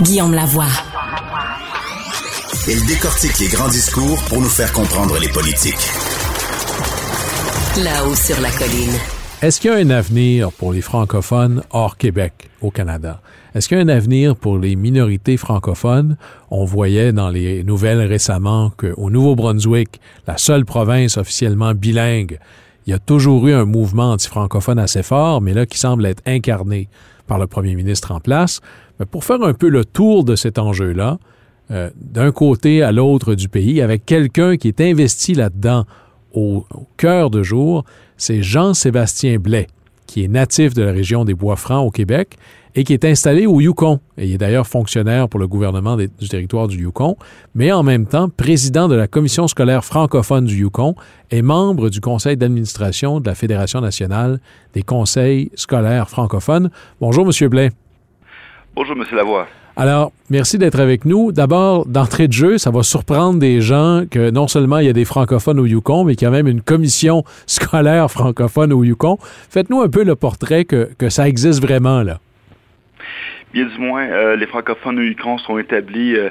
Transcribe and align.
Guillaume 0.00 0.32
Lavoie. 0.32 0.64
Il 2.68 2.86
décortique 2.86 3.36
les 3.40 3.48
grands 3.48 3.68
discours 3.68 4.22
pour 4.28 4.40
nous 4.40 4.48
faire 4.48 4.72
comprendre 4.72 5.18
les 5.18 5.26
politiques. 5.28 5.74
Là-haut 7.82 8.14
sur 8.14 8.40
la 8.40 8.50
colline. 8.52 8.94
Est-ce 9.42 9.60
qu'il 9.60 9.72
y 9.72 9.74
a 9.74 9.76
un 9.78 9.90
avenir 9.90 10.52
pour 10.52 10.72
les 10.72 10.82
francophones 10.82 11.64
hors 11.70 11.96
Québec, 11.96 12.48
au 12.60 12.70
Canada? 12.70 13.20
Est-ce 13.56 13.66
qu'il 13.68 13.76
y 13.76 13.80
a 13.80 13.82
un 13.82 13.88
avenir 13.88 14.36
pour 14.36 14.58
les 14.58 14.76
minorités 14.76 15.36
francophones? 15.36 16.16
On 16.52 16.64
voyait 16.64 17.12
dans 17.12 17.30
les 17.30 17.64
nouvelles 17.64 18.02
récemment 18.02 18.70
qu'au 18.76 19.10
Nouveau-Brunswick, 19.10 20.00
la 20.28 20.38
seule 20.38 20.64
province 20.64 21.16
officiellement 21.16 21.74
bilingue, 21.74 22.38
il 22.86 22.90
y 22.90 22.94
a 22.94 23.00
toujours 23.00 23.48
eu 23.48 23.52
un 23.52 23.64
mouvement 23.64 24.12
anti-francophone 24.12 24.78
assez 24.78 25.02
fort, 25.02 25.40
mais 25.40 25.54
là 25.54 25.66
qui 25.66 25.76
semble 25.76 26.06
être 26.06 26.22
incarné 26.24 26.88
par 27.28 27.38
le 27.38 27.46
premier 27.46 27.76
ministre 27.76 28.10
en 28.10 28.18
place. 28.18 28.60
Mais 28.98 29.06
pour 29.06 29.24
faire 29.24 29.42
un 29.42 29.54
peu 29.54 29.68
le 29.68 29.84
tour 29.84 30.24
de 30.24 30.34
cet 30.34 30.58
enjeu-là, 30.58 31.18
euh, 31.70 31.90
d'un 31.96 32.32
côté 32.32 32.82
à 32.82 32.90
l'autre 32.90 33.34
du 33.34 33.48
pays, 33.48 33.80
avec 33.80 34.04
quelqu'un 34.04 34.56
qui 34.56 34.68
est 34.68 34.80
investi 34.80 35.34
là-dedans 35.34 35.84
au, 36.34 36.64
cœur 36.96 37.30
de 37.30 37.42
jour, 37.42 37.84
c'est 38.16 38.42
Jean-Sébastien 38.42 39.38
Blais, 39.38 39.66
qui 40.06 40.24
est 40.24 40.28
natif 40.28 40.74
de 40.74 40.82
la 40.82 40.92
région 40.92 41.24
des 41.24 41.34
Bois-Francs 41.34 41.86
au 41.86 41.90
Québec 41.90 42.36
et 42.78 42.84
qui 42.84 42.92
est 42.92 43.04
installé 43.04 43.44
au 43.44 43.60
Yukon. 43.60 43.98
Et 44.16 44.26
il 44.26 44.34
est 44.34 44.38
d'ailleurs 44.38 44.68
fonctionnaire 44.68 45.28
pour 45.28 45.40
le 45.40 45.48
gouvernement 45.48 45.96
du 45.96 46.28
territoire 46.28 46.68
du 46.68 46.80
Yukon, 46.80 47.16
mais 47.56 47.72
en 47.72 47.82
même 47.82 48.06
temps 48.06 48.28
président 48.28 48.86
de 48.86 48.94
la 48.94 49.08
commission 49.08 49.48
scolaire 49.48 49.84
francophone 49.84 50.44
du 50.44 50.58
Yukon 50.58 50.94
et 51.32 51.42
membre 51.42 51.90
du 51.90 52.00
conseil 52.00 52.36
d'administration 52.36 53.18
de 53.18 53.26
la 53.26 53.34
Fédération 53.34 53.80
nationale 53.80 54.38
des 54.74 54.84
conseils 54.84 55.50
scolaires 55.56 56.08
francophones. 56.08 56.70
Bonjour, 57.00 57.26
Monsieur 57.26 57.48
Blais. 57.48 57.72
Bonjour, 58.76 58.94
Monsieur 58.94 59.16
Lavoie. 59.16 59.48
Alors, 59.74 60.12
merci 60.30 60.56
d'être 60.56 60.78
avec 60.78 61.04
nous. 61.04 61.32
D'abord, 61.32 61.84
d'entrée 61.84 62.28
de 62.28 62.32
jeu, 62.32 62.58
ça 62.58 62.70
va 62.70 62.84
surprendre 62.84 63.40
des 63.40 63.60
gens 63.60 64.04
que 64.08 64.30
non 64.30 64.46
seulement 64.46 64.78
il 64.78 64.86
y 64.86 64.88
a 64.88 64.92
des 64.92 65.04
francophones 65.04 65.58
au 65.58 65.66
Yukon, 65.66 66.04
mais 66.04 66.14
qu'il 66.14 66.26
y 66.26 66.28
a 66.28 66.30
même 66.30 66.46
une 66.46 66.62
commission 66.62 67.24
scolaire 67.46 68.08
francophone 68.08 68.72
au 68.72 68.84
Yukon. 68.84 69.18
Faites-nous 69.50 69.80
un 69.80 69.88
peu 69.88 70.04
le 70.04 70.14
portrait 70.14 70.64
que, 70.64 70.88
que 70.96 71.08
ça 71.08 71.28
existe 71.28 71.60
vraiment, 71.60 72.04
là. 72.04 72.20
Bien 73.52 73.64
du 73.64 73.78
moins, 73.78 74.06
euh, 74.06 74.36
les 74.36 74.46
francophones 74.46 74.98
Yukon 74.98 75.38
sont 75.38 75.58
établis 75.58 76.16
euh, 76.16 76.28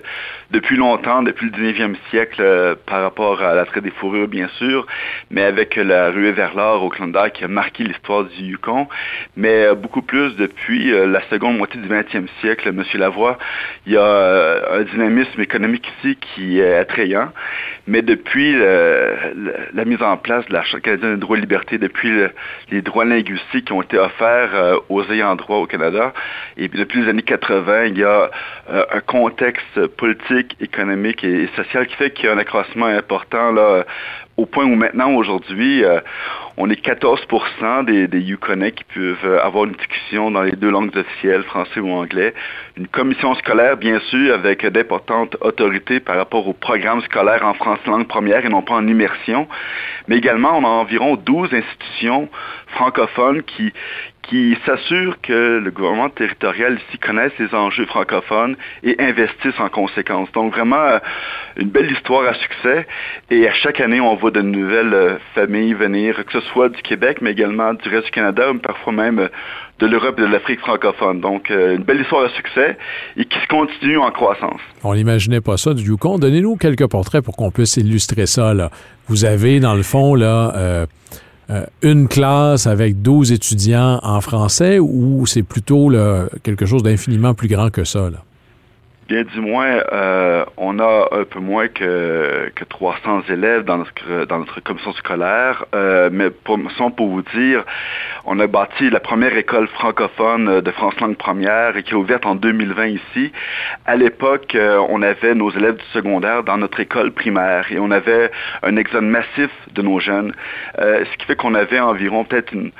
depuis 0.51 0.77
longtemps, 0.77 1.23
depuis 1.23 1.49
le 1.49 1.51
19e 1.51 1.95
siècle, 2.09 2.41
euh, 2.41 2.75
par 2.85 3.01
rapport 3.01 3.41
à 3.41 3.53
la 3.53 3.65
traite 3.65 3.83
des 3.83 3.91
fourrures, 3.91 4.27
bien 4.27 4.47
sûr, 4.57 4.85
mais 5.31 5.43
avec 5.43 5.75
la 5.75 6.09
ruée 6.09 6.31
vers 6.31 6.55
l'or 6.55 6.83
au 6.83 6.89
Klondike 6.89 7.33
qui 7.33 7.43
a 7.43 7.47
marqué 7.47 7.83
l'histoire 7.83 8.23
du 8.25 8.43
Yukon, 8.43 8.87
mais 9.35 9.73
beaucoup 9.75 10.01
plus 10.01 10.35
depuis 10.35 10.91
la 10.91 11.21
seconde 11.29 11.57
moitié 11.57 11.81
du 11.81 11.87
20e 11.87 12.27
siècle, 12.39 12.69
M. 12.69 12.83
Lavoie, 12.95 13.37
il 13.85 13.93
y 13.93 13.97
a 13.97 14.73
un 14.73 14.83
dynamisme 14.83 15.41
économique 15.41 15.87
ici 15.99 16.17
qui 16.17 16.59
est 16.59 16.75
attrayant, 16.75 17.29
mais 17.87 18.01
depuis 18.01 18.53
la 18.53 19.85
mise 19.85 20.01
en 20.01 20.17
place 20.17 20.45
de 20.47 20.53
la 20.53 20.63
Charte 20.63 20.83
canadienne 20.83 21.15
des 21.15 21.21
droits 21.21 21.37
et 21.37 21.41
libertés, 21.41 21.77
depuis 21.77 22.11
les 22.71 22.81
droits 22.81 23.05
linguistiques 23.05 23.65
qui 23.65 23.73
ont 23.73 23.81
été 23.81 23.97
offerts 23.97 24.81
aux 24.89 25.03
ayants 25.11 25.35
droit 25.35 25.57
au 25.57 25.65
Canada, 25.65 26.13
et 26.57 26.67
depuis 26.67 27.07
années 27.09 27.21
80, 27.21 27.85
il 27.85 27.97
y 27.97 28.03
a 28.03 28.29
euh, 28.69 28.85
un 28.91 28.99
contexte 29.01 29.87
politique, 29.97 30.36
économique 30.59 31.23
et, 31.23 31.47
social 31.55 31.87
qui 31.87 31.95
fait 31.95 32.11
qu'il 32.11 32.25
y 32.25 32.27
a 32.29 32.33
un 32.33 32.37
accroissement 32.37 32.85
important 32.85 33.51
là, 33.51 33.85
au 34.37 34.45
point 34.45 34.65
où 34.65 34.75
maintenant, 34.75 35.13
aujourd'hui, 35.13 35.83
euh, 35.83 35.99
on 36.57 36.69
est 36.69 36.75
14 36.75 37.21
des, 37.85 38.07
des 38.07 38.19
Yukonais 38.19 38.71
qui 38.71 38.83
peuvent 38.83 39.39
avoir 39.43 39.65
une 39.65 39.73
discussion 39.73 40.29
dans 40.29 40.43
les 40.43 40.51
deux 40.51 40.69
langues 40.69 40.95
officielles, 40.95 41.43
français 41.43 41.79
ou 41.79 41.89
anglais. 41.89 42.35
Une 42.77 42.87
commission 42.87 43.33
scolaire, 43.35 43.77
bien 43.77 43.99
sûr, 44.11 44.33
avec 44.33 44.65
d'importantes 44.65 45.35
autorités 45.41 45.99
par 45.99 46.17
rapport 46.17 46.47
au 46.47 46.53
programme 46.53 47.01
scolaire 47.01 47.43
en 47.43 47.55
français 47.55 47.81
langue 47.87 48.07
première 48.07 48.45
et 48.45 48.49
non 48.49 48.61
pas 48.61 48.75
en 48.75 48.87
immersion. 48.87 49.47
Mais 50.07 50.17
également, 50.17 50.57
on 50.57 50.63
a 50.63 50.69
environ 50.69 51.15
12 51.15 51.53
institutions 51.53 52.29
francophones 52.67 53.41
qui, 53.41 53.73
qui 54.29 54.57
s'assurent 54.65 55.19
que 55.21 55.59
le 55.59 55.71
gouvernement 55.71 56.09
territorial 56.09 56.77
ici 56.87 56.97
connaisse 56.97 57.31
les 57.39 57.53
enjeux 57.53 57.85
francophones 57.85 58.55
et 58.83 58.95
investisse 58.99 59.57
en 59.59 59.69
conséquence. 59.69 60.29
Donc 60.33 60.53
vraiment 60.53 60.75
euh, 60.75 60.99
une 61.55 61.69
belle 61.69 61.91
histoire 61.91 62.27
à 62.27 62.33
succès 62.33 62.87
et 63.31 63.47
à 63.47 63.53
chaque 63.53 63.79
année 63.79 64.01
on 64.01 64.15
voit 64.15 64.31
de 64.31 64.41
nouvelles 64.41 64.93
euh, 64.93 65.17
familles 65.33 65.73
venir, 65.73 66.25
que 66.25 66.33
ce 66.33 66.41
soit 66.51 66.69
du 66.69 66.81
Québec 66.81 67.19
mais 67.21 67.31
également 67.31 67.73
du 67.73 67.87
reste 67.89 68.05
du 68.05 68.11
Canada, 68.11 68.51
ou 68.51 68.59
parfois 68.59 68.93
même 68.93 69.19
euh, 69.19 69.27
de 69.79 69.85
l'Europe 69.85 70.19
et 70.19 70.23
de 70.23 70.27
l'Afrique 70.27 70.59
francophone. 70.59 71.21
Donc 71.21 71.49
une 71.49 71.83
belle 71.83 72.01
histoire 72.01 72.25
à 72.25 72.29
succès 72.29 72.77
et 73.15 73.25
qui 73.25 73.39
se 73.39 73.47
continue 73.47 73.97
en 73.97 74.11
croissance. 74.11 74.59
On 74.83 74.95
n'imaginait 74.95 75.41
pas 75.41 75.57
ça 75.57 75.75
du 75.75 75.83
Yukon. 75.83 76.17
Donnez-nous 76.17 76.55
quelques 76.55 76.87
portraits 76.87 77.23
pour 77.23 77.35
qu'on 77.35 77.51
puisse 77.51 77.77
illustrer 77.77 78.25
ça. 78.25 78.55
Là. 78.55 78.71
Vous 79.07 79.23
avez 79.23 79.59
dans 79.59 79.75
le 79.75 79.83
fond 79.83 80.15
là 80.15 80.87
une 81.81 82.07
classe 82.07 82.67
avec 82.67 83.01
12 83.01 83.31
étudiants 83.31 83.99
en 84.03 84.21
français 84.21 84.79
ou 84.79 85.25
c'est 85.25 85.43
plutôt 85.43 85.91
quelque 86.43 86.65
chose 86.65 86.83
d'infiniment 86.83 87.33
plus 87.33 87.47
grand 87.47 87.69
que 87.69 87.83
ça? 87.83 88.09
Là? 88.09 88.19
Bien 89.07 89.23
du 89.23 89.39
moins, 89.39 89.79
euh, 89.93 90.43
on 90.57 90.79
a 90.79 91.07
un 91.13 91.23
peu 91.23 91.39
moins 91.39 91.69
que, 91.69 92.51
que 92.53 92.65
300 92.65 93.21
élèves 93.29 93.63
dans 93.63 93.77
notre, 93.77 94.25
dans 94.25 94.39
notre 94.39 94.59
commission 94.59 94.91
scolaire, 94.93 95.65
euh, 95.73 96.09
mais 96.11 96.29
pour, 96.29 96.59
pour 96.97 97.07
vous 97.07 97.21
dire, 97.33 97.63
on 98.29 98.39
a 98.39 98.47
bâti 98.47 98.89
la 98.89 98.99
première 98.99 99.35
école 99.37 99.67
francophone 99.69 100.59
de 100.59 100.71
France 100.71 100.99
langue 100.99 101.15
première 101.15 101.81
qui 101.81 101.91
est 101.91 101.95
ouverte 101.95 102.25
en 102.25 102.35
2020 102.35 102.87
ici. 102.87 103.31
À 103.85 103.95
l'époque, 103.95 104.53
euh, 104.53 104.85
on 104.89 105.01
avait 105.01 105.33
nos 105.33 105.49
élèves 105.49 105.77
du 105.77 105.85
secondaire 105.93 106.43
dans 106.43 106.57
notre 106.57 106.81
école 106.81 107.11
primaire 107.11 107.71
et 107.71 107.79
on 107.79 107.89
avait 107.89 108.29
un 108.63 108.75
exode 108.75 109.05
massif 109.05 109.49
de 109.73 109.81
nos 109.81 110.01
jeunes, 110.01 110.33
euh, 110.77 111.05
ce 111.09 111.17
qui 111.17 111.25
fait 111.25 111.37
qu'on 111.37 111.55
avait 111.55 111.79
environ 111.79 112.25
peut-être 112.25 112.51
une, 112.51 112.71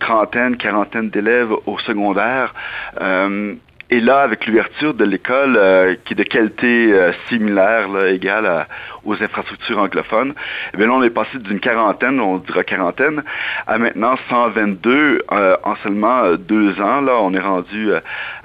trentaine, 0.00 0.56
quarantaine 0.56 1.08
d'élèves 1.08 1.52
au 1.66 1.78
secondaire. 1.78 2.52
Euh, 3.00 3.54
et 3.92 3.98
là, 3.98 4.20
avec 4.20 4.46
l'ouverture 4.46 4.94
de 4.94 5.04
l'école, 5.04 5.56
euh, 5.56 5.96
qui 6.04 6.12
est 6.12 6.16
de 6.16 6.22
qualité 6.22 6.92
euh, 6.92 7.12
similaire, 7.28 7.88
là, 7.88 8.08
égale 8.10 8.66
aux 9.04 9.20
infrastructures 9.20 9.78
anglophones, 9.78 10.32
eh 10.72 10.76
bien 10.76 10.86
là, 10.86 10.92
on 10.92 11.02
est 11.02 11.10
passé 11.10 11.38
d'une 11.38 11.58
quarantaine, 11.58 12.20
on 12.20 12.38
dira 12.38 12.62
quarantaine, 12.62 13.24
à 13.66 13.78
maintenant 13.78 14.14
122 14.28 15.22
euh, 15.32 15.56
en 15.64 15.74
seulement 15.82 16.34
deux 16.36 16.80
ans. 16.80 17.00
Là, 17.00 17.14
on 17.20 17.34
est 17.34 17.40
rendu 17.40 17.92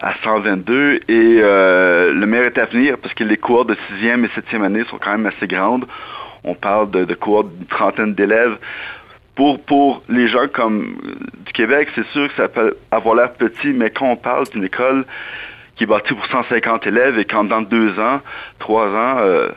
à 0.01 0.13
122 0.23 1.01
et 1.07 1.41
le 1.41 2.25
meilleur 2.25 2.47
est 2.47 2.57
à 2.57 2.66
venir 2.66 2.97
parce 2.97 3.13
que 3.13 3.23
les 3.23 3.38
cours 3.38 3.66
de 3.66 3.75
sixième 3.89 4.25
et 4.25 4.29
septième 4.34 4.63
année 4.63 4.84
sont 4.89 4.97
quand 4.97 5.11
même 5.11 5.28
assez 5.28 5.47
grandes. 5.47 5.85
On 6.44 6.55
parle 6.55 6.91
de, 6.91 7.05
de 7.05 7.13
cohortes 7.13 7.50
d'une 7.55 7.67
trentaine 7.67 8.13
d'élèves 8.13 8.57
pour, 9.35 9.62
pour 9.63 10.03
les 10.07 10.28
gens 10.28 10.47
comme 10.51 10.97
du 11.46 11.53
Québec, 11.53 11.90
c'est 11.94 12.07
sûr 12.07 12.28
que 12.29 12.35
ça 12.35 12.47
peut 12.47 12.78
avoir 12.91 13.16
l'air 13.16 13.34
petit, 13.34 13.73
mais 13.73 13.90
quand 13.90 14.09
on 14.09 14.16
parle 14.16 14.47
d'une 14.50 14.63
école 14.63 15.06
qui 15.75 15.84
est 15.84 15.88
bâtie 15.88 16.13
pour 16.13 16.25
150 16.25 16.88
élèves 16.88 17.19
et 17.19 17.25
qu'en 17.25 17.44
dans 17.44 17.62
deux 17.62 18.00
ans, 18.00 18.22
trois 18.59 18.88
ans, 18.88 19.18
euh, 19.19 19.50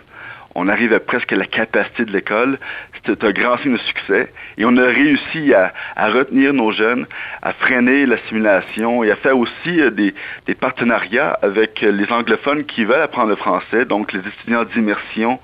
on 0.57 0.67
arrive 0.67 0.93
à 0.93 0.99
presque 0.99 1.31
la 1.31 1.47
capacité 1.47 2.05
de 2.05 2.11
l'école, 2.11 2.59
c'est 3.07 3.23
un 3.23 3.31
grand 3.31 3.59
signe 3.59 3.75
de 3.75 3.79
succès. 3.79 4.33
Et 4.57 4.65
on 4.65 4.77
a 4.77 4.85
réussi 4.87 5.55
à, 5.55 5.73
à 5.95 6.11
retenir 6.11 6.53
nos 6.53 6.73
jeunes, 6.73 7.07
à 7.43 7.53
freiner 7.53 8.05
l'assimilation 8.07 9.05
et 9.05 9.13
à 9.13 9.17
faire 9.17 9.39
aussi 9.39 9.81
euh, 9.81 9.91
des 9.91 10.55
partenariats 10.57 11.39
avec 11.43 11.83
les 11.83 12.11
anglophones 12.11 12.65
qui 12.65 12.85
veulent 12.85 13.03
apprendre 13.03 13.29
le 13.29 13.37
français, 13.37 13.85
donc 13.85 14.13
les 14.13 14.21
étudiants 14.21 14.65
d'immersion 14.65 15.39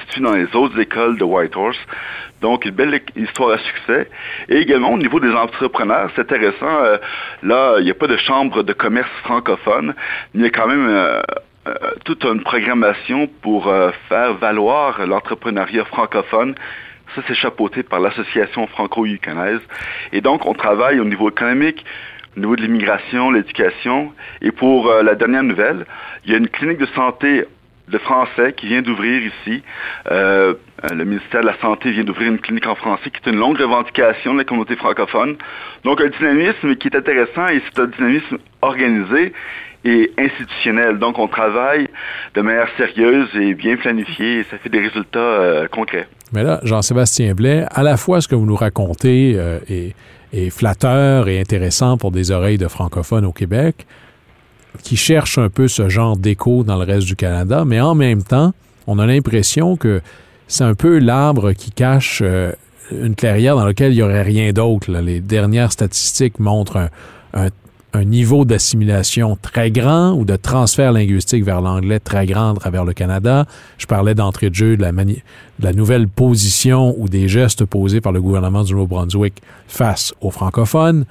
situés 0.00 0.22
dans 0.22 0.34
les 0.34 0.54
autres 0.54 0.78
écoles 0.78 1.18
de 1.18 1.24
Whitehorse. 1.24 1.78
Donc, 2.42 2.64
une 2.64 2.72
belle 2.72 3.00
histoire 3.14 3.50
à 3.50 3.58
succès. 3.58 4.08
Et 4.48 4.56
également, 4.58 4.92
au 4.92 4.98
niveau 4.98 5.20
des 5.20 5.32
entrepreneurs, 5.32 6.10
c'est 6.14 6.22
intéressant. 6.22 6.84
Euh, 6.84 6.98
là, 7.42 7.76
il 7.78 7.84
n'y 7.84 7.90
a 7.90 7.94
pas 7.94 8.08
de 8.08 8.16
chambre 8.16 8.64
de 8.64 8.72
commerce 8.72 9.10
francophone. 9.22 9.94
Il 10.34 10.40
y 10.40 10.44
a 10.44 10.50
quand 10.50 10.66
même 10.66 10.88
euh, 10.88 11.22
euh, 11.68 11.74
toute 12.04 12.24
une 12.24 12.42
programmation 12.42 13.28
pour 13.42 13.72
faire 14.08 14.34
valoir 14.34 15.06
l'entrepreneuriat 15.06 15.84
francophone. 15.84 16.56
Ça, 17.14 17.22
c'est 17.28 17.34
chapeauté 17.34 17.84
par 17.84 18.00
l'Association 18.00 18.66
franco-yukonaise. 18.66 19.60
Et 20.12 20.20
donc, 20.20 20.44
on 20.44 20.54
travaille 20.54 20.98
au 20.98 21.04
niveau 21.04 21.30
économique, 21.30 21.84
au 22.36 22.40
niveau 22.40 22.56
de 22.56 22.62
l'immigration, 22.62 23.30
l'éducation. 23.30 24.12
Et 24.40 24.50
pour 24.50 24.92
la 24.92 25.14
dernière 25.14 25.44
nouvelle, 25.44 25.86
il 26.24 26.32
y 26.32 26.34
a 26.34 26.38
une 26.38 26.48
clinique 26.48 26.78
de 26.78 26.86
santé 26.86 27.44
de 27.88 27.98
français 27.98 28.54
qui 28.56 28.66
vient 28.66 28.82
d'ouvrir 28.82 29.22
ici. 29.22 29.62
Euh, 30.10 30.54
le 30.90 31.04
ministère 31.04 31.42
de 31.42 31.46
la 31.46 31.58
Santé 31.60 31.90
vient 31.90 32.04
d'ouvrir 32.04 32.30
une 32.30 32.38
clinique 32.38 32.66
en 32.66 32.74
français 32.74 33.10
qui 33.10 33.20
est 33.24 33.30
une 33.30 33.38
longue 33.38 33.58
revendication 33.58 34.32
de 34.32 34.38
la 34.38 34.44
communauté 34.44 34.76
francophone. 34.76 35.36
Donc 35.84 36.00
un 36.00 36.08
dynamisme 36.08 36.76
qui 36.76 36.88
est 36.88 36.96
intéressant 36.96 37.48
et 37.48 37.62
c'est 37.66 37.82
un 37.82 37.86
dynamisme 37.86 38.38
organisé 38.62 39.32
et 39.84 40.12
institutionnel. 40.18 40.98
Donc 40.98 41.18
on 41.18 41.28
travaille 41.28 41.88
de 42.34 42.40
manière 42.40 42.68
sérieuse 42.76 43.28
et 43.34 43.54
bien 43.54 43.76
planifiée 43.76 44.40
et 44.40 44.44
ça 44.44 44.58
fait 44.58 44.68
des 44.68 44.80
résultats 44.80 45.18
euh, 45.18 45.68
concrets. 45.68 46.06
Mais 46.32 46.42
là, 46.42 46.60
Jean-Sébastien 46.62 47.34
Blais, 47.34 47.64
à 47.70 47.82
la 47.82 47.96
fois 47.96 48.20
ce 48.20 48.28
que 48.28 48.34
vous 48.34 48.46
nous 48.46 48.56
racontez 48.56 49.34
euh, 49.36 49.58
est, 49.68 49.94
est 50.32 50.50
flatteur 50.50 51.28
et 51.28 51.40
intéressant 51.40 51.98
pour 51.98 52.10
des 52.10 52.30
oreilles 52.30 52.58
de 52.58 52.68
francophones 52.68 53.26
au 53.26 53.32
Québec, 53.32 53.86
qui 54.82 54.96
cherche 54.96 55.38
un 55.38 55.48
peu 55.48 55.68
ce 55.68 55.88
genre 55.88 56.16
d'écho 56.16 56.64
dans 56.64 56.76
le 56.76 56.84
reste 56.84 57.06
du 57.06 57.16
Canada, 57.16 57.64
mais 57.66 57.80
en 57.80 57.94
même 57.94 58.22
temps, 58.22 58.52
on 58.86 58.98
a 58.98 59.06
l'impression 59.06 59.76
que 59.76 60.00
c'est 60.48 60.64
un 60.64 60.74
peu 60.74 60.98
l'arbre 60.98 61.52
qui 61.52 61.70
cache 61.70 62.20
euh, 62.22 62.52
une 62.90 63.14
clairière 63.14 63.56
dans 63.56 63.64
laquelle 63.64 63.92
il 63.92 63.96
n'y 63.96 64.02
aurait 64.02 64.22
rien 64.22 64.52
d'autre. 64.52 64.90
Les 64.90 65.20
dernières 65.20 65.72
statistiques 65.72 66.38
montrent 66.38 66.90
un, 67.32 67.48
niveau 68.04 68.46
d'assimilation 68.46 69.36
très 69.40 69.70
grand 69.70 70.12
ou 70.12 70.24
de 70.24 70.36
transfert 70.36 70.92
linguistique 70.92 71.44
vers 71.44 71.60
l'anglais 71.60 72.00
très 72.00 72.24
grand 72.26 72.52
à 72.52 72.54
travers 72.54 72.84
le 72.86 72.94
Canada. 72.94 73.46
Je 73.76 73.86
parlais 73.86 74.14
d'entrée 74.14 74.48
de 74.48 74.54
jeu 74.54 74.78
de 74.78 74.82
la, 74.82 74.92
de 74.92 75.14
la 75.60 75.72
nouvelle 75.74 76.08
position 76.08 76.94
ou 76.98 77.08
des 77.08 77.28
gestes 77.28 77.66
posés 77.66 78.00
par 78.00 78.12
le 78.12 78.22
gouvernement 78.22 78.64
du 78.64 78.72
Nouveau-Brunswick 78.72 79.42
face 79.68 80.14
aux 80.22 80.30
francophones. 80.30 81.04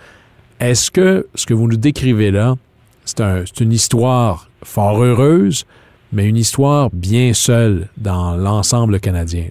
Est-ce 0.59 0.89
que 0.89 1.27
ce 1.35 1.45
que 1.45 1.53
vous 1.53 1.67
nous 1.67 1.77
décrivez 1.77 2.31
là, 2.31 2.55
c'est 3.05 3.21
un, 3.21 3.43
une 3.59 3.71
histoire 3.71 4.47
fort 4.63 5.03
heureuse, 5.03 5.65
mais 6.11 6.25
une 6.27 6.37
histoire 6.37 6.89
bien 6.91 7.33
seule 7.33 7.87
dans 7.97 8.35
l'ensemble 8.35 8.99
canadien? 8.99 9.45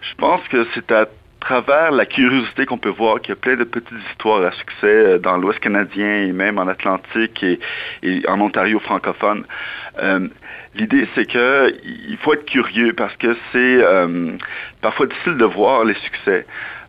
Je 0.00 0.14
pense 0.16 0.46
que 0.48 0.66
c'est 0.74 0.92
à 0.92 1.06
travers 1.40 1.92
la 1.92 2.06
curiosité 2.06 2.66
qu'on 2.66 2.78
peut 2.78 2.90
voir 2.90 3.20
qu'il 3.20 3.30
y 3.30 3.32
a 3.32 3.36
plein 3.36 3.56
de 3.56 3.64
petites 3.64 3.98
histoires 4.10 4.44
à 4.44 4.50
succès 4.52 4.86
euh, 4.86 5.18
dans 5.18 5.36
l'Ouest 5.36 5.60
canadien 5.60 6.24
et 6.24 6.32
même 6.32 6.58
en 6.58 6.66
Atlantique 6.66 7.44
et, 7.44 7.58
en 8.26 8.40
Ontario 8.40 8.80
francophone. 8.80 9.44
Euh, 10.02 10.28
l'idée, 10.74 11.08
c'est 11.14 11.26
que 11.26 11.72
il 11.84 12.16
faut 12.18 12.34
être 12.34 12.46
curieux 12.46 12.92
parce 12.94 13.16
que 13.16 13.36
c'est 13.52 13.78
euh, 13.82 14.32
parfois 14.80 15.06
difficile 15.06 15.36
de 15.36 15.44
voir 15.44 15.84
les 15.84 15.94
succès. 15.94 16.46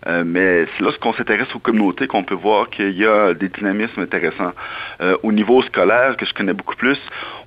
Euh, 0.07 0.23
mais 0.25 0.65
c'est 0.65 0.83
lorsqu'on 0.83 1.13
s'intéresse 1.13 1.53
aux 1.53 1.59
communautés 1.59 2.07
qu'on 2.07 2.23
peut 2.23 2.35
voir 2.35 2.69
qu'il 2.69 2.97
y 2.97 3.05
a 3.05 3.33
des 3.33 3.49
dynamismes 3.49 4.01
intéressants. 4.01 4.53
Euh, 5.01 5.17
au 5.23 5.31
niveau 5.31 5.61
scolaire, 5.63 6.15
que 6.17 6.25
je 6.25 6.33
connais 6.33 6.53
beaucoup 6.53 6.75
plus, 6.75 6.99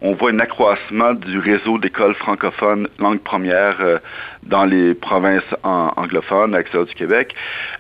on 0.03 0.15
voit 0.15 0.31
un 0.31 0.39
accroissement 0.41 1.15
du 1.15 1.39
réseau 1.39 1.79
d'écoles 1.79 2.15
francophones 2.15 2.89
langue 2.99 3.21
première 3.21 3.77
euh, 3.81 3.99
dans 4.43 4.65
les 4.65 4.95
provinces 4.95 5.43
anglophones, 5.63 6.55
à 6.55 6.59
l'extérieur 6.59 6.87
du 6.87 6.95
Québec. 6.95 7.35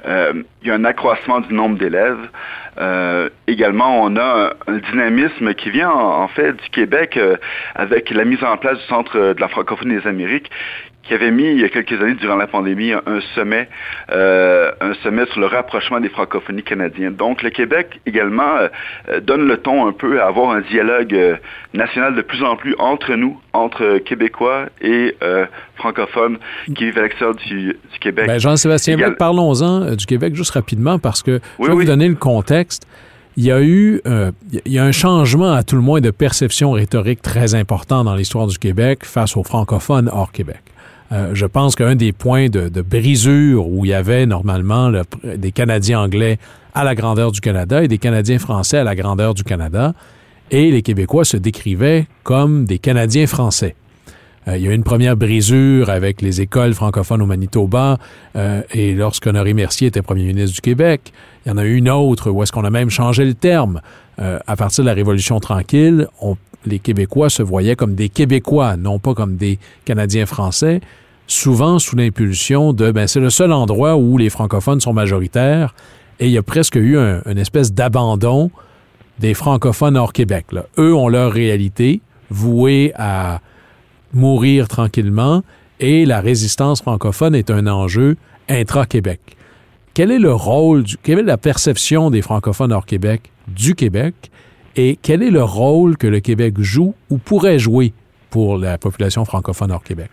il 0.06 0.44
y 0.68 0.70
a 0.70 0.74
un 0.74 0.84
accroissement 0.84 1.40
du 1.40 1.54
nombre 1.54 1.78
d'élèves. 1.78 2.28
également, 3.46 4.02
on 4.02 4.16
a 4.16 4.52
un, 4.66 4.78
dynamisme 4.92 5.54
qui 5.54 5.70
vient 5.70 5.90
en, 5.90 6.28
fait 6.28 6.52
du 6.52 6.68
Québec 6.70 7.18
avec 7.74 8.10
la 8.10 8.24
mise 8.24 8.44
en 8.44 8.56
place 8.58 8.78
du 8.78 8.84
Centre 8.84 9.18
de 9.34 9.40
la 9.40 9.48
francophonie 9.48 9.96
des 9.96 10.06
Amériques 10.06 10.50
qui 11.02 11.14
avait 11.14 11.30
mis 11.30 11.44
il 11.44 11.60
y 11.60 11.64
a 11.64 11.68
quelques 11.68 12.00
années 12.00 12.14
durant 12.14 12.36
la 12.36 12.46
pandémie 12.46 12.92
un 12.92 13.20
sommet, 13.34 13.68
euh, 14.10 14.70
un 14.80 14.94
sommet 15.02 15.24
sur 15.26 15.40
le 15.40 15.46
rapprochement 15.46 15.98
des 15.98 16.10
francophonies 16.10 16.62
canadiennes. 16.62 17.14
Donc 17.14 17.42
le 17.42 17.50
Québec 17.50 18.00
également 18.06 18.56
euh, 19.08 19.20
donne 19.20 19.46
le 19.46 19.56
ton 19.56 19.86
un 19.86 19.92
peu 19.92 20.20
à 20.20 20.26
avoir 20.26 20.50
un 20.50 20.60
dialogue 20.60 21.14
euh, 21.14 21.36
national 21.72 22.14
de 22.14 22.22
plus 22.22 22.42
en 22.42 22.56
plus 22.56 22.74
entre 22.78 23.14
nous, 23.14 23.40
entre 23.52 23.98
Québécois 23.98 24.66
et 24.80 25.16
francophones 25.76 26.38
qui 26.74 26.84
vivent 26.84 26.98
à 26.98 27.02
l'extérieur 27.02 27.34
du, 27.34 27.76
Québec. 28.00 28.26
Ben, 28.26 28.38
Jean-Sébastien 28.38 28.96
parlons-en 29.12 29.94
du 29.94 30.06
Québec 30.06 30.34
juste 30.34 30.52
rapidement 30.52 30.98
parce 30.98 31.22
que 31.22 31.40
je 31.60 31.66
vais 31.66 31.72
vous 31.72 31.84
donner 31.84 32.08
le 32.08 32.14
contexte 32.14 32.86
il 33.36 33.44
y 33.44 33.52
a 33.52 33.62
eu 33.62 34.00
il 34.64 34.72
y 34.72 34.78
a 34.78 34.84
un 34.84 34.92
changement 34.92 35.52
à 35.52 35.62
tout 35.62 35.76
le 35.76 35.82
moins 35.82 36.00
de 36.00 36.10
perception 36.10 36.72
rhétorique 36.72 37.22
très 37.22 37.54
important 37.54 38.04
dans 38.04 38.14
l'histoire 38.14 38.46
du 38.46 38.58
Québec 38.58 39.04
face 39.04 39.36
aux 39.36 39.44
francophones 39.44 40.10
hors 40.12 40.32
Québec. 40.32 40.60
Euh, 41.12 41.30
je 41.34 41.46
pense 41.46 41.74
qu'un 41.74 41.96
des 41.96 42.12
points 42.12 42.48
de, 42.48 42.68
brisure 42.82 43.68
où 43.68 43.84
il 43.84 43.88
y 43.88 43.94
avait 43.94 44.26
normalement 44.26 44.92
des 45.24 45.52
Canadiens 45.52 46.00
anglais 46.00 46.38
à 46.74 46.84
la 46.84 46.94
grandeur 46.94 47.32
du 47.32 47.40
Canada 47.40 47.82
et 47.82 47.88
des 47.88 47.98
Canadiens 47.98 48.38
français 48.38 48.78
à 48.78 48.84
la 48.84 48.94
grandeur 48.94 49.34
du 49.34 49.42
Canada, 49.42 49.92
et 50.52 50.70
les 50.70 50.82
Québécois 50.82 51.24
se 51.24 51.36
décrivaient 51.36 52.06
comme 52.22 52.64
des 52.64 52.78
Canadiens 52.78 53.26
français. 53.26 53.74
Euh, 54.46 54.56
il 54.56 54.64
y 54.64 54.68
a 54.68 54.70
eu 54.70 54.74
une 54.74 54.84
première 54.84 55.16
brisure 55.16 55.90
avec 55.90 56.22
les 56.22 56.40
écoles 56.40 56.74
francophones 56.74 57.22
au 57.22 57.26
Manitoba, 57.26 57.98
euh, 58.36 58.62
et 58.72 58.94
lorsqu'Honoré 58.94 59.52
Mercier 59.52 59.88
était 59.88 60.02
premier 60.02 60.24
ministre 60.24 60.54
du 60.54 60.60
Québec, 60.60 61.12
il 61.44 61.48
y 61.48 61.52
en 61.52 61.58
a 61.58 61.64
eu 61.64 61.74
une 61.74 61.90
autre 61.90 62.30
où 62.30 62.42
est-ce 62.42 62.52
qu'on 62.52 62.64
a 62.64 62.70
même 62.70 62.90
changé 62.90 63.24
le 63.24 63.34
terme. 63.34 63.80
à 64.18 64.54
partir 64.54 64.84
de 64.84 64.88
la 64.90 64.94
Révolution 64.94 65.40
tranquille, 65.40 66.06
les 66.66 66.78
Québécois 66.78 67.30
se 67.30 67.42
voyaient 67.42 67.76
comme 67.76 67.94
des 67.94 68.08
Québécois, 68.08 68.76
non 68.76 68.98
pas 68.98 69.14
comme 69.14 69.36
des 69.36 69.58
Canadiens 69.84 70.26
français 70.26 70.80
souvent 71.30 71.78
sous 71.78 71.94
l'impulsion 71.94 72.72
de 72.72 72.90
ben, 72.90 73.06
c'est 73.06 73.20
le 73.20 73.30
seul 73.30 73.52
endroit 73.52 73.96
où 73.96 74.18
les 74.18 74.30
francophones 74.30 74.80
sont 74.80 74.92
majoritaires 74.92 75.74
et 76.18 76.26
il 76.26 76.32
y 76.32 76.38
a 76.38 76.42
presque 76.42 76.74
eu 76.74 76.98
un, 76.98 77.22
une 77.24 77.38
espèce 77.38 77.72
d'abandon 77.72 78.50
des 79.20 79.34
francophones 79.34 79.96
hors 79.96 80.12
Québec. 80.12 80.46
Eux 80.76 80.94
ont 80.94 81.08
leur 81.08 81.32
réalité 81.32 82.00
vouée 82.30 82.92
à 82.96 83.40
mourir 84.12 84.66
tranquillement 84.66 85.42
et 85.78 86.04
la 86.04 86.20
résistance 86.20 86.82
francophone 86.82 87.34
est 87.34 87.50
un 87.50 87.66
enjeu 87.68 88.16
intra-Québec. 88.48 89.20
Quel 89.94 90.10
est 90.10 90.18
le 90.18 90.32
rôle, 90.32 90.82
du, 90.82 90.96
quelle 90.96 91.20
est 91.20 91.24
la 91.24 91.38
perception 91.38 92.10
des 92.10 92.22
francophones 92.22 92.72
hors 92.72 92.86
Québec 92.86 93.30
du 93.46 93.74
Québec 93.74 94.14
et 94.76 94.98
quel 95.02 95.22
est 95.22 95.30
le 95.30 95.42
rôle 95.42 95.96
que 95.96 96.06
le 96.06 96.20
Québec 96.20 96.54
joue 96.58 96.94
ou 97.10 97.18
pourrait 97.18 97.58
jouer 97.58 97.92
pour 98.30 98.58
la 98.58 98.78
population 98.78 99.24
francophone 99.24 99.72
hors 99.72 99.82
Québec? 99.82 100.10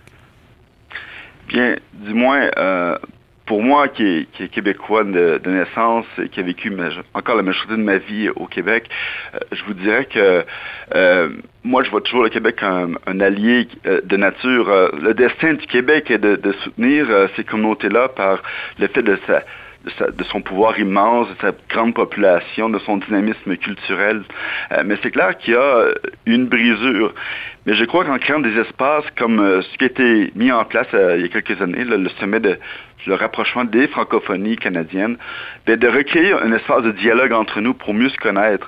Bien, 1.47 1.75
du 1.93 2.13
moins, 2.13 2.49
euh, 2.57 2.97
pour 3.45 3.61
moi, 3.61 3.87
qui 3.87 4.27
est, 4.39 4.47
québécois 4.49 5.03
de, 5.03 5.39
naissance 5.45 6.05
et 6.21 6.27
qui 6.27 6.39
a 6.39 6.43
vécu 6.43 6.75
encore 7.13 7.35
la 7.35 7.43
majorité 7.43 7.73
de 7.73 7.83
ma 7.83 7.97
vie 7.97 8.29
au 8.29 8.47
Québec, 8.47 8.89
euh, 9.33 9.39
je 9.51 9.63
vous 9.63 9.73
dirais 9.73 10.05
que 10.05 10.43
euh, 10.95 11.29
moi, 11.63 11.83
je 11.83 11.89
vois 11.89 12.01
toujours 12.01 12.23
le 12.23 12.29
Québec 12.29 12.57
comme 12.59 12.99
un 13.05 13.19
allié 13.21 13.67
de 13.85 14.17
nature. 14.17 14.91
le 14.99 15.13
destin 15.13 15.53
du 15.53 15.65
Québec 15.67 16.11
est 16.11 16.17
de, 16.17 16.35
de 16.35 16.51
soutenir 16.63 17.07
ces 17.35 17.43
communautés-là 17.43 18.09
par 18.09 18.41
le 18.79 18.87
fait 18.87 19.03
de 19.03 19.17
sa 19.27 19.43
de, 19.87 20.23
son 20.25 20.41
pouvoir 20.41 20.79
immense, 20.79 21.27
de 21.29 21.35
sa 21.41 21.51
grande 21.69 21.93
population, 21.93 22.69
de 22.69 22.79
son 22.79 22.97
dynamisme 22.97 23.57
culturel. 23.57 24.23
Euh, 24.71 24.83
mais 24.85 24.97
c'est 25.01 25.11
clair 25.11 25.37
qu'il 25.37 25.53
y 25.53 25.57
a 25.57 25.87
une 26.25 26.47
brisure. 26.47 27.13
Mais 27.65 27.73
je 27.73 27.85
crois 27.85 28.05
qu'en 28.05 28.17
créant 28.17 28.39
des 28.39 28.57
espaces 28.57 29.05
comme 29.17 29.39
euh, 29.39 29.61
ce 29.61 29.77
qui 29.77 29.83
a 29.83 29.87
été 29.87 30.31
mis 30.35 30.51
en 30.51 30.63
place 30.65 30.87
euh, 30.93 31.15
il 31.17 31.23
y 31.23 31.25
a 31.25 31.29
quelques 31.29 31.61
années, 31.61 31.83
le 31.83 32.09
sommet 32.19 32.39
de 32.39 32.57
le 33.05 33.15
rapprochement 33.15 33.63
des 33.63 33.87
francophonies 33.87 34.57
canadiennes, 34.57 35.17
ben, 35.65 35.79
de 35.79 35.87
recréer 35.87 36.33
un 36.33 36.51
espace 36.51 36.83
de 36.83 36.91
dialogue 36.91 37.31
entre 37.31 37.61
nous 37.61 37.73
pour 37.73 37.93
mieux 37.93 38.09
se 38.09 38.17
connaître. 38.17 38.67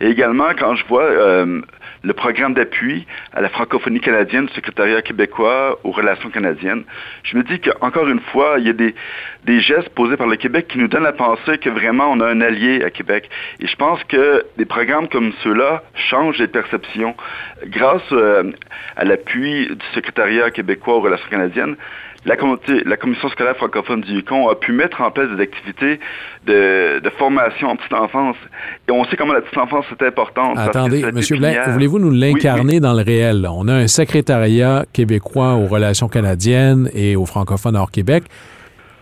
Et 0.00 0.08
également, 0.08 0.50
quand 0.58 0.74
je 0.74 0.84
vois 0.84 1.08
le 2.02 2.12
programme 2.12 2.54
d'appui 2.54 3.06
à 3.32 3.40
la 3.40 3.48
francophonie 3.48 4.00
canadienne 4.00 4.46
du 4.46 4.52
secrétariat 4.54 5.02
québécois 5.02 5.78
aux 5.84 5.90
relations 5.90 6.30
canadiennes. 6.30 6.84
Je 7.22 7.36
me 7.36 7.42
dis 7.42 7.60
qu'encore 7.60 8.08
une 8.08 8.20
fois, 8.20 8.56
il 8.58 8.66
y 8.66 8.70
a 8.70 8.72
des, 8.72 8.94
gestes 9.60 9.88
posés 9.90 10.16
par 10.16 10.26
le 10.26 10.36
Québec 10.36 10.68
qui 10.68 10.78
nous 10.78 10.88
donnent 10.88 11.06
à 11.06 11.12
penser 11.12 11.58
que 11.58 11.70
vraiment 11.70 12.10
on 12.10 12.20
a 12.20 12.26
un 12.26 12.40
allié 12.40 12.82
à 12.84 12.90
Québec. 12.90 13.28
Et 13.60 13.66
je 13.66 13.76
pense 13.76 14.02
que 14.04 14.44
des 14.56 14.64
programmes 14.64 15.08
comme 15.08 15.32
ceux-là 15.42 15.82
changent 15.94 16.38
les 16.38 16.48
perceptions. 16.48 17.16
Grâce 17.66 18.02
euh, 18.12 18.52
à 18.96 19.04
l'appui 19.04 19.66
du 19.66 19.86
secrétariat 19.94 20.50
québécois 20.50 20.96
aux 20.96 21.00
relations 21.00 21.28
canadiennes, 21.28 21.76
la, 22.24 22.36
la 22.84 22.96
commission 22.96 23.28
scolaire 23.28 23.56
francophone 23.56 24.00
du 24.00 24.12
Yukon 24.12 24.48
a 24.48 24.54
pu 24.54 24.72
mettre 24.72 25.00
en 25.00 25.10
place 25.10 25.28
des 25.36 25.42
activités 25.42 26.00
de, 26.46 27.10
formation 27.18 27.68
en 27.68 27.76
petite 27.76 27.92
enfance. 27.92 28.36
Et 28.88 28.92
on 28.92 29.04
sait 29.04 29.16
comment 29.16 29.32
la 29.32 29.40
petite 29.40 29.58
enfance 29.58 29.84
est 29.90 30.04
importante. 30.04 30.58
Attendez, 30.58 31.02
M. 31.02 31.20
Blain, 31.38 31.62
voulez-vous 31.68 31.98
nous 31.98 32.10
l'incarner 32.10 32.80
dans 32.80 32.92
le 32.92 33.02
réel? 33.02 33.46
On 33.50 33.68
a 33.68 33.74
un 33.74 33.88
secrétariat 33.88 34.84
québécois 34.92 35.54
aux 35.54 35.66
relations 35.66 36.08
canadiennes 36.08 36.90
et 36.94 37.16
aux 37.16 37.26
francophones 37.26 37.76
hors 37.76 37.90
Québec. 37.90 38.24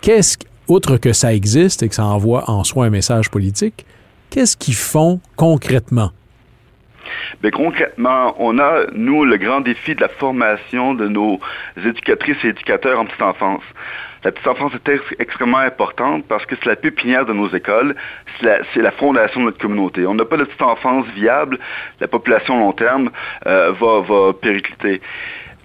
Qu'est-ce, 0.01 0.39
outre 0.69 0.97
que 0.97 1.13
ça 1.13 1.35
existe 1.35 1.83
et 1.83 1.89
que 1.89 1.95
ça 1.95 2.05
envoie 2.05 2.49
en 2.51 2.65
soi 2.65 2.87
un 2.87 2.91
message 2.91 3.31
politique, 3.31 3.87
qu'est-ce 4.31 4.57
qu'ils 4.57 4.75
font 4.75 5.21
concrètement? 5.37 6.11
Mais 7.43 7.51
concrètement, 7.51 8.35
on 8.39 8.59
a, 8.59 8.87
nous, 8.93 9.25
le 9.25 9.37
grand 9.37 9.61
défi 9.61 9.95
de 9.95 10.01
la 10.01 10.09
formation 10.09 10.95
de 10.95 11.09
nos 11.09 11.41
éducatrices 11.77 12.45
et 12.45 12.49
éducateurs 12.49 13.01
en 13.01 13.07
petite 13.07 13.23
enfance. 13.23 13.63
La 14.25 14.33
petite 14.33 14.49
enfance 14.49 14.73
est 14.75 15.21
extrêmement 15.21 15.59
importante 15.59 16.25
parce 16.27 16.45
que 16.47 16.57
c'est 16.57 16.67
la 16.67 16.77
pépinière 16.77 17.27
de 17.27 17.33
nos 17.33 17.49
écoles, 17.49 17.95
c'est 18.41 18.83
la, 18.83 18.91
fondation 18.91 19.41
de 19.41 19.47
notre 19.47 19.59
communauté. 19.59 20.07
On 20.07 20.15
n'a 20.15 20.25
pas 20.25 20.37
de 20.37 20.45
petite 20.45 20.63
enfance 20.63 21.07
viable, 21.15 21.59
la 22.01 22.09
population 22.09 22.59
long 22.59 22.73
terme 22.73 23.11
euh, 23.47 23.73
va, 23.73 24.01
va 24.01 24.33
péricliter 24.33 25.01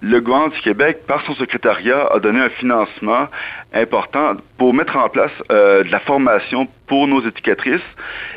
le 0.02 0.20
gouvernement 0.20 0.52
du 0.52 0.60
Québec, 0.60 1.06
par 1.06 1.24
son 1.24 1.34
secrétariat, 1.34 2.08
a 2.12 2.18
donné 2.18 2.40
un 2.40 2.50
financement 2.50 3.28
important 3.72 4.34
pour 4.58 4.74
mettre 4.74 4.96
en 4.96 5.08
place 5.08 5.30
euh, 5.52 5.84
de 5.84 5.90
la 5.92 6.00
formation 6.00 6.66
pour 6.86 7.06
nos 7.06 7.22
éducatrices, 7.22 7.80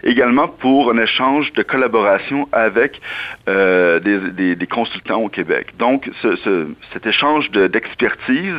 également 0.04 0.48
pour 0.48 0.92
un 0.92 0.98
échange 0.98 1.52
de 1.54 1.64
collaboration 1.64 2.48
avec 2.52 3.02
euh, 3.48 4.00
des, 4.00 4.68
consultants 4.68 5.22
au 5.22 5.30
Québec. 5.30 5.68
Donc, 5.78 6.10
ce, 6.22 6.36
ce, 6.38 6.68
cet 6.94 7.06
échange 7.06 7.52
d'expertise, 7.52 8.56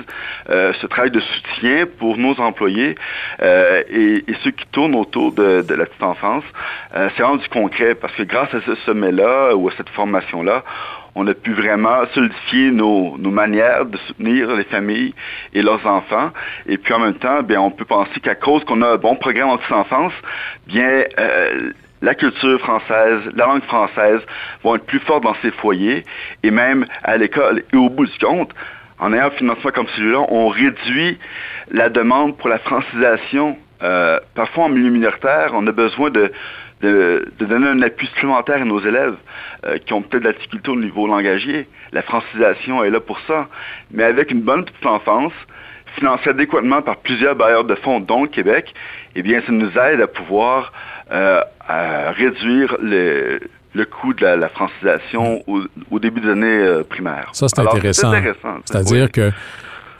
euh, 0.48 0.72
ce 0.80 0.86
travail 0.86 1.10
de 1.10 1.20
soutien 1.20 1.86
pour 1.98 2.16
nos 2.16 2.38
employés 2.40 2.94
euh, 3.42 3.82
et, 3.90 4.24
ceux 4.44 4.50
qui 4.50 4.66
tournent 4.72 4.94
autour 4.94 5.32
de, 5.32 5.64
la 5.68 5.86
petite 5.86 6.02
enfance, 6.02 6.44
c'est 7.16 7.22
rendu 7.22 7.46
concret 7.48 7.94
parce 7.94 8.14
que 8.14 8.22
grâce 8.22 8.52
à 8.54 8.60
ce 8.60 8.74
sommet-là 8.86 9.54
ou 9.56 9.68
à 9.68 9.72
cette 9.76 9.88
formation-là, 9.90 10.62
on 11.16 11.26
a 11.26 11.34
pu 11.34 11.54
vraiment 11.54 12.04
solidifier 12.12 12.70
nos, 12.70 13.16
nos, 13.16 13.30
manières 13.30 13.86
de 13.86 13.96
soutenir 14.06 14.54
les 14.54 14.64
familles 14.64 15.14
et 15.54 15.62
leurs 15.62 15.84
enfants. 15.86 16.30
Et 16.66 16.76
puis 16.76 16.92
en 16.92 16.98
même 16.98 17.14
temps, 17.14 17.42
bien, 17.42 17.58
on 17.58 17.70
peut 17.70 17.86
penser 17.86 18.20
qu'à 18.20 18.34
cause 18.34 18.62
qu'on 18.64 18.82
a 18.82 18.88
un 18.88 18.96
bon 18.96 19.16
programme 19.16 19.48
en 19.48 19.56
bien, 20.66 21.04
euh, 21.18 21.70
la 22.02 22.14
culture 22.14 22.58
française, 22.60 23.20
la 23.34 23.46
langue 23.46 23.64
française 23.64 24.20
vont 24.62 24.76
être 24.76 24.86
plus 24.86 25.00
fortes 25.00 25.22
dans 25.22 25.36
ces 25.42 25.50
foyers 25.50 26.04
et 26.42 26.50
même 26.50 26.86
à 27.02 27.16
l'école. 27.16 27.62
Et 27.72 27.76
au 27.76 27.88
bout 27.88 28.06
du 28.06 28.18
compte, 28.18 28.52
en 28.98 29.12
ayant 29.12 29.26
un 29.26 29.30
financement 29.30 29.70
comme 29.72 29.88
celui-là, 29.96 30.24
on 30.28 30.48
réduit 30.48 31.18
la 31.70 31.88
demande 31.88 32.36
pour 32.36 32.48
la 32.48 32.58
francisation. 32.58 33.58
Euh, 33.82 34.18
parfois 34.34 34.64
en 34.64 34.68
milieu 34.70 34.90
minoritaire, 34.90 35.50
on 35.52 35.66
a 35.66 35.72
besoin 35.72 36.10
de 36.10 36.32
de, 36.80 37.26
donner 37.40 37.68
un 37.68 37.82
appui 37.82 38.06
supplémentaire 38.08 38.60
à 38.60 38.64
nos 38.64 38.80
élèves 38.80 39.16
euh, 39.64 39.78
qui 39.78 39.92
ont 39.92 40.02
peut-être 40.02 40.22
de 40.22 40.28
la 40.28 40.32
difficulté 40.34 40.70
au 40.70 40.76
niveau 40.76 41.06
langagier. 41.06 41.68
La 41.92 42.02
francisation 42.02 42.84
est 42.84 42.90
là 42.90 43.00
pour 43.00 43.18
ça. 43.20 43.48
Mais 43.90 44.04
avec 44.04 44.30
une 44.30 44.42
bonne 44.42 44.64
petite 44.64 44.86
enfance, 44.86 45.32
financée 45.96 46.30
adéquatement 46.30 46.82
par 46.82 46.96
plusieurs 46.98 47.34
bailleurs 47.34 47.64
de 47.64 47.74
fonds, 47.74 48.00
dont 48.00 48.22
le 48.22 48.28
Québec, 48.28 48.74
eh 49.14 49.22
bien, 49.22 49.40
ça 49.44 49.52
nous 49.52 49.70
aide 49.78 50.00
à 50.00 50.06
pouvoir 50.06 50.72
euh, 51.10 51.40
à 51.68 52.10
réduire 52.12 52.76
le, 52.80 53.40
le 53.74 53.84
coût 53.84 54.14
de 54.14 54.24
la, 54.24 54.48
francisation 54.48 55.42
au, 55.46 55.98
début 55.98 56.20
des 56.20 56.30
années 56.30 56.46
euh, 56.46 56.82
primaires. 56.82 57.28
Ça, 57.32 57.46
c'est 57.48 57.60
intéressant. 57.60 58.12
C'est-à-dire 58.64 59.10
que 59.10 59.30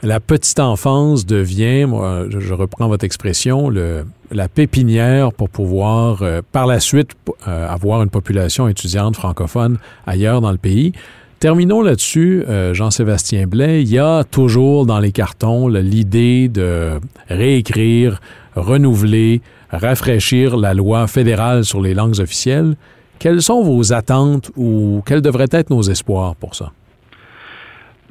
la 0.03 0.21
petite 0.21 0.61
enfance 0.61 1.27
devient, 1.27 1.87
moi, 1.87 2.25
je, 2.29 2.55
reprends 2.55 2.89
votre 2.89 3.05
expression, 3.05 3.69
le, 3.69 4.05
la 4.31 4.49
pépinière 4.49 5.33
pour 5.33 5.49
pouvoir 5.49 6.23
euh, 6.23 6.43
par 6.53 6.67
la 6.67 6.81
suite 6.81 7.13
euh, 7.47 7.69
avoir 7.69 8.03
une 8.03 8.11
population 8.11 8.69
étudiante 8.69 9.17
francophone 9.17 9.79
ailleurs 10.07 10.41
dans 10.41 10.53
le 10.53 10.59
pays. 10.59 10.93
Terminons 11.39 11.83
là-dessus, 11.83 12.45
euh, 12.49 12.73
Jean-Sébastien 12.73 13.47
Blais. 13.47 13.83
Il 13.83 13.93
y 13.93 13.99
a 13.99 14.25
toujours 14.25 14.87
dans 14.87 14.99
les 14.99 15.13
cartons 15.13 15.69
l'idée 15.69 16.49
de 16.49 16.99
réécrire, 17.29 18.21
renouveler, 18.55 19.43
rafraîchir 19.71 20.57
la 20.57 20.73
loi 20.73 21.07
fédérale 21.07 21.65
sur 21.65 21.83
les 21.83 21.93
langues 21.93 22.21
officielles. 22.21 22.75
Quelles 23.19 23.43
sont 23.43 23.63
vos 23.63 23.93
attentes 23.93 24.51
ou 24.57 25.03
quels 25.07 25.21
devraient 25.21 25.51
être 25.51 25.69
nos 25.69 25.83
espoirs 25.83 26.37
pour 26.37 26.55
ça? 26.55 26.73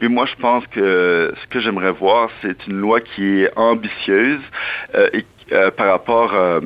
Mais 0.01 0.07
moi, 0.07 0.25
je 0.25 0.39
pense 0.39 0.63
que 0.67 1.33
ce 1.41 1.47
que 1.49 1.59
j'aimerais 1.61 1.93
voir, 1.93 2.29
c'est 2.41 2.67
une 2.67 2.77
loi 2.77 2.99
qui 2.99 3.41
est 3.41 3.51
ambitieuse 3.55 4.41
euh, 4.93 5.09
et 5.13 5.25
euh, 5.51 5.69
par 5.69 5.87
rapport 5.87 6.31
euh, 6.33 6.59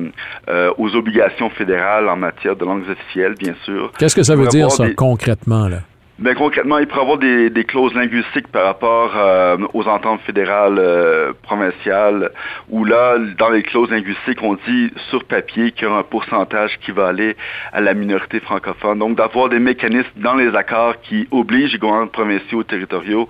aux 0.78 0.94
obligations 0.96 1.50
fédérales 1.50 2.08
en 2.08 2.16
matière 2.16 2.56
de 2.56 2.64
langues 2.64 2.88
officielles, 2.88 3.34
bien 3.38 3.54
sûr. 3.64 3.92
Qu'est-ce 3.98 4.16
que 4.16 4.22
ça 4.22 4.34
veut 4.34 4.48
dire, 4.48 4.70
ça, 4.70 4.88
concrètement, 4.90 5.68
là? 5.68 5.80
Mais 6.22 6.34
ben, 6.34 6.36
concrètement, 6.36 6.76
il 6.76 6.86
pourrait 6.86 7.00
y 7.00 7.02
avoir 7.02 7.18
des, 7.50 7.64
clauses 7.64 7.94
linguistiques 7.94 8.48
par 8.48 8.64
rapport 8.64 9.12
euh, 9.16 9.56
aux 9.72 9.88
ententes 9.88 10.20
fédérales 10.20 10.78
euh, 10.78 11.32
provinciales, 11.42 12.30
où 12.68 12.84
là, 12.84 13.16
dans 13.38 13.48
les 13.48 13.62
clauses 13.62 13.90
linguistiques, 13.90 14.42
on 14.42 14.52
dit 14.68 14.92
sur 15.08 15.24
papier 15.24 15.72
qu'il 15.72 15.88
y 15.88 15.90
a 15.90 15.94
un 15.94 16.02
pourcentage 16.02 16.78
qui 16.80 16.90
va 16.90 17.06
aller 17.06 17.36
à 17.72 17.80
la 17.80 17.94
minorité 17.94 18.38
francophone. 18.40 18.98
Donc, 18.98 19.16
d'avoir 19.16 19.48
des 19.48 19.60
mécanismes 19.60 20.10
dans 20.16 20.34
les 20.34 20.54
accords 20.54 21.00
qui 21.00 21.26
obligent 21.30 21.72
les 21.72 21.78
gouvernements 21.78 22.08
provinciaux 22.08 22.64
territoriaux 22.64 23.26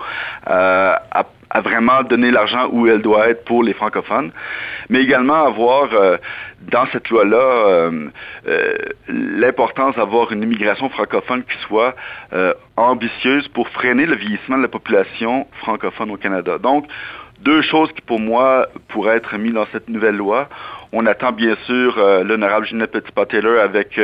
euh, 0.48 0.94
à 1.12 1.26
à 1.50 1.60
vraiment 1.60 2.02
donner 2.04 2.30
l'argent 2.30 2.68
où 2.70 2.86
elle 2.86 3.02
doit 3.02 3.28
être 3.28 3.44
pour 3.44 3.64
les 3.64 3.74
francophones, 3.74 4.30
mais 4.88 5.02
également 5.02 5.44
avoir 5.44 5.92
euh, 5.92 6.16
dans 6.70 6.86
cette 6.92 7.08
loi-là 7.10 7.36
euh, 7.36 8.08
euh, 8.46 8.74
l'importance 9.08 9.96
d'avoir 9.96 10.30
une 10.30 10.44
immigration 10.44 10.88
francophone 10.90 11.42
qui 11.42 11.58
soit 11.66 11.94
ambitieuse 12.76 13.48
pour 13.48 13.68
freiner 13.70 14.06
le 14.06 14.14
vieillissement 14.14 14.56
de 14.58 14.62
la 14.62 14.68
population 14.68 15.46
francophone 15.58 16.10
au 16.12 16.16
Canada. 16.16 16.58
Donc, 16.58 16.86
deux 17.40 17.62
choses 17.62 17.90
qui, 17.92 18.02
pour 18.02 18.20
moi, 18.20 18.68
pourraient 18.88 19.16
être 19.16 19.36
mises 19.36 19.54
dans 19.54 19.66
cette 19.72 19.88
nouvelle 19.88 20.16
loi. 20.16 20.48
On 20.92 21.06
attend 21.06 21.32
bien 21.32 21.56
sûr 21.66 21.96
l'honorable 22.22 22.66
Ginette 22.66 22.92
Petitpas-Taylor 22.92 23.60
avec 23.60 23.98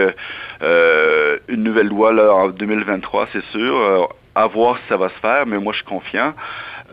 une 0.62 1.62
nouvelle 1.62 1.88
loi 1.88 2.12
là, 2.12 2.32
en 2.34 2.48
2023, 2.48 3.28
c'est 3.32 3.44
sûr. 3.52 4.08
à 4.34 4.46
voir 4.46 4.76
si 4.78 4.82
ça 4.88 4.96
va 4.96 5.08
se 5.10 5.18
faire, 5.20 5.46
mais 5.46 5.58
moi, 5.58 5.72
je 5.72 5.78
suis 5.78 5.86
confiant. 5.86 6.34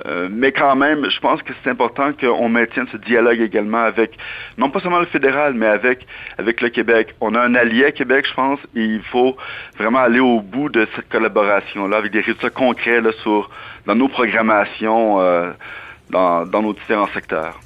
Euh, 0.05 0.27
mais 0.31 0.51
quand 0.51 0.75
même, 0.75 1.09
je 1.09 1.19
pense 1.19 1.41
que 1.43 1.53
c'est 1.63 1.69
important 1.69 2.11
qu'on 2.13 2.49
maintienne 2.49 2.87
ce 2.91 2.97
dialogue 2.97 3.39
également 3.39 3.83
avec, 3.83 4.17
non 4.57 4.69
pas 4.69 4.79
seulement 4.79 4.99
le 4.99 5.05
fédéral, 5.05 5.53
mais 5.53 5.67
avec, 5.67 6.07
avec 6.37 6.61
le 6.61 6.69
Québec. 6.69 7.15
On 7.21 7.35
a 7.35 7.41
un 7.41 7.55
allié 7.55 7.85
à 7.85 7.91
Québec, 7.91 8.25
je 8.27 8.33
pense, 8.33 8.59
et 8.75 8.83
il 8.83 9.03
faut 9.03 9.37
vraiment 9.77 9.99
aller 9.99 10.19
au 10.19 10.41
bout 10.41 10.69
de 10.69 10.87
cette 10.95 11.09
collaboration-là 11.09 11.97
avec 11.97 12.11
des 12.11 12.19
résultats 12.19 12.49
concrets 12.49 13.01
là, 13.01 13.11
sur, 13.21 13.49
dans 13.85 13.95
nos 13.95 14.07
programmations, 14.07 15.21
euh, 15.21 15.51
dans, 16.09 16.45
dans 16.45 16.61
nos 16.61 16.73
différents 16.73 17.09
secteurs. 17.13 17.59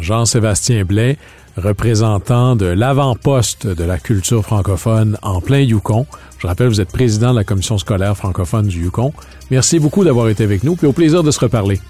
Jean-Sébastien 0.00 0.84
Blais, 0.84 1.16
représentant 1.56 2.56
de 2.56 2.66
l'avant-poste 2.66 3.66
de 3.66 3.84
la 3.84 3.98
culture 3.98 4.42
francophone 4.42 5.18
en 5.22 5.40
plein 5.40 5.60
Yukon. 5.60 6.06
Je 6.38 6.46
rappelle, 6.46 6.68
vous 6.68 6.80
êtes 6.80 6.92
président 6.92 7.32
de 7.32 7.36
la 7.36 7.44
commission 7.44 7.78
scolaire 7.78 8.16
francophone 8.16 8.66
du 8.66 8.84
Yukon. 8.84 9.12
Merci 9.50 9.78
beaucoup 9.78 10.04
d'avoir 10.04 10.28
été 10.28 10.44
avec 10.44 10.64
nous, 10.64 10.76
puis 10.76 10.86
au 10.86 10.92
plaisir 10.92 11.22
de 11.22 11.30
se 11.30 11.40
reparler. 11.40 11.80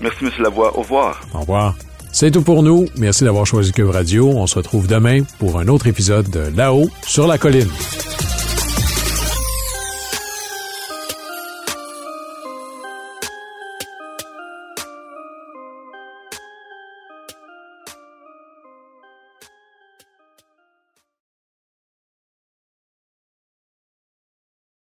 Merci, 0.00 0.24
M. 0.24 0.30
Lavoie. 0.40 0.76
Au 0.76 0.82
revoir. 0.82 1.20
Au 1.34 1.40
revoir. 1.40 1.74
C'est 2.12 2.30
tout 2.30 2.42
pour 2.42 2.62
nous. 2.62 2.86
Merci 2.96 3.24
d'avoir 3.24 3.46
choisi 3.46 3.72
Cube 3.72 3.90
Radio. 3.90 4.28
On 4.28 4.46
se 4.46 4.56
retrouve 4.56 4.88
demain 4.88 5.22
pour 5.38 5.58
un 5.58 5.68
autre 5.68 5.86
épisode 5.86 6.28
de 6.28 6.56
Là-haut 6.56 6.88
sur 7.06 7.26
la 7.26 7.38
colline. 7.38 7.68